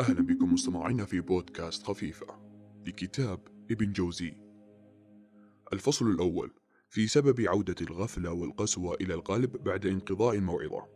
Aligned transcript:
أهلا 0.00 0.20
بكم 0.20 0.52
مستمعينا 0.52 1.04
في 1.04 1.20
بودكاست 1.20 1.82
خفيفة 1.82 2.26
لكتاب 2.86 3.40
ابن 3.70 3.92
جوزي. 3.92 4.34
الفصل 5.72 6.10
الأول 6.10 6.50
في 6.88 7.06
سبب 7.06 7.40
عودة 7.40 7.74
الغفلة 7.80 8.32
والقسوة 8.32 8.94
إلى 8.94 9.14
القلب 9.14 9.56
بعد 9.64 9.86
انقضاء 9.86 10.34
الموعظة. 10.34 10.86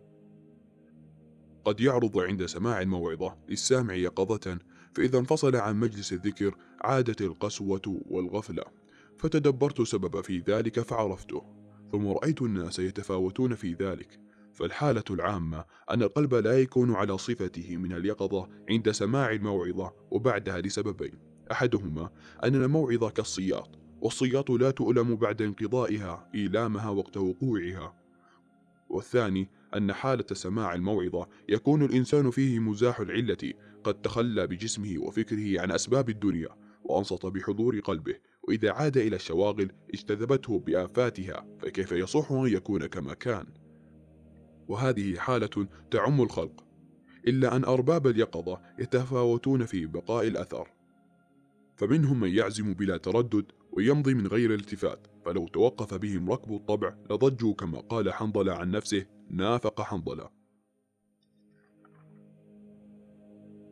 قد 1.64 1.80
يعرض 1.80 2.18
عند 2.18 2.46
سماع 2.46 2.82
الموعظة 2.82 3.36
للسامع 3.48 3.94
يقظة 3.94 4.58
فإذا 4.94 5.18
انفصل 5.18 5.56
عن 5.56 5.76
مجلس 5.76 6.12
الذكر 6.12 6.54
عادت 6.80 7.22
القسوة 7.22 8.02
والغفلة. 8.06 8.64
فتدبرت 9.18 9.82
سبب 9.82 10.20
في 10.20 10.38
ذلك 10.38 10.80
فعرفته 10.80 11.42
ثم 11.92 12.08
رأيت 12.08 12.42
الناس 12.42 12.78
يتفاوتون 12.78 13.54
في 13.54 13.74
ذلك. 13.74 14.27
فالحالة 14.58 15.04
العامة 15.10 15.64
أن 15.90 16.02
القلب 16.02 16.34
لا 16.34 16.60
يكون 16.60 16.94
على 16.94 17.18
صفته 17.18 17.76
من 17.76 17.92
اليقظة 17.92 18.48
عند 18.70 18.90
سماع 18.90 19.32
الموعظة 19.32 19.92
وبعدها 20.10 20.60
لسببين. 20.60 21.18
أحدهما 21.52 22.10
أن 22.44 22.54
الموعظة 22.54 23.10
كالصياط 23.10 23.78
والصياط 24.00 24.50
لا 24.50 24.70
تؤلم 24.70 25.16
بعد 25.16 25.42
انقضائها 25.42 26.30
إيلامها 26.34 26.90
وقت 26.90 27.16
وقوعها. 27.16 27.94
والثاني 28.88 29.50
أن 29.76 29.92
حالة 29.92 30.26
سماع 30.32 30.74
الموعظة 30.74 31.28
يكون 31.48 31.82
الإنسان 31.82 32.30
فيه 32.30 32.58
مزاح 32.58 33.00
العلة 33.00 33.52
قد 33.84 33.94
تخلى 34.02 34.46
بجسمه 34.46 34.98
وفكره 34.98 35.60
عن 35.60 35.70
أسباب 35.70 36.08
الدنيا 36.08 36.48
وأنصت 36.84 37.26
بحضور 37.26 37.80
قلبه. 37.80 38.14
وإذا 38.42 38.72
عاد 38.72 38.96
إلى 38.96 39.16
الشواغل 39.16 39.72
اجتذبته 39.94 40.58
بآفاتها 40.58 41.46
فكيف 41.58 41.92
يصح 41.92 42.32
أن 42.32 42.46
يكون 42.46 42.86
كما 42.86 43.14
كان؟ 43.14 43.67
وهذه 44.68 45.16
حالة 45.16 45.68
تعم 45.90 46.20
الخلق 46.22 46.64
إلا 47.28 47.56
أن 47.56 47.64
أرباب 47.64 48.06
اليقظة 48.06 48.60
يتفاوتون 48.78 49.64
في 49.64 49.86
بقاء 49.86 50.26
الأثر. 50.26 50.68
فمنهم 51.76 52.20
من 52.20 52.28
يعزم 52.28 52.74
بلا 52.74 52.96
تردد 52.96 53.44
ويمضي 53.72 54.14
من 54.14 54.26
غير 54.26 54.54
التفات 54.54 55.06
فلو 55.24 55.48
توقف 55.48 55.94
بهم 55.94 56.30
ركب 56.30 56.52
الطبع 56.52 56.94
لضجوا 57.10 57.54
كما 57.54 57.80
قال 57.80 58.12
حنظلة 58.12 58.52
عن 58.52 58.70
نفسه 58.70 59.06
نافق 59.30 59.80
حنظلة. 59.80 60.30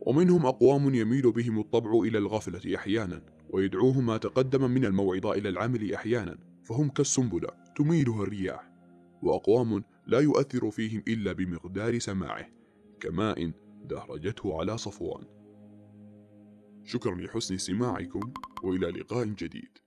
ومنهم 0.00 0.46
أقوام 0.46 0.94
يميل 0.94 1.32
بهم 1.32 1.58
الطبع 1.58 1.90
إلى 2.00 2.18
الغفلة 2.18 2.76
أحيانا 2.76 3.22
ويدعوهم 3.50 4.06
ما 4.06 4.16
تقدم 4.16 4.70
من 4.70 4.84
الموعظة 4.84 5.32
إلى 5.32 5.48
العمل 5.48 5.94
أحيانا 5.94 6.38
فهم 6.62 6.88
كالسنبلة 6.88 7.48
تميلها 7.76 8.22
الرياح. 8.22 8.70
وأقوام 9.22 9.84
لا 10.06 10.20
يؤثر 10.20 10.70
فيهم 10.70 11.02
إلا 11.08 11.32
بمقدار 11.32 11.98
سماعه 11.98 12.46
كماء 13.00 13.52
دهرجته 13.84 14.60
على 14.60 14.78
صفوان. 14.78 15.24
شكرا 16.84 17.14
لحسن 17.14 17.54
استماعكم 17.54 18.32
وإلى 18.62 18.86
لقاء 18.86 19.24
جديد. 19.26 19.78